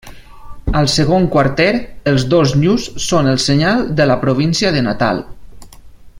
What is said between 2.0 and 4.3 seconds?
els dos nyus són el senyal de la